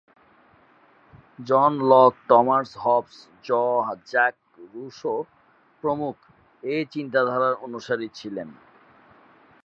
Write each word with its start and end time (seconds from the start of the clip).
জন 1.39 1.71
Locke, 1.89 2.13
Thomas 2.29 2.69
Hobbes, 2.77 3.15
জঁ-জাক 3.43 4.35
Rousseau 4.73 5.15
প্রমুখ 5.83 6.15
এ 6.63 6.75
চিন্তাধারার 6.91 7.55
অনুসারী 7.61 8.07
ছিলেন। 8.13 8.49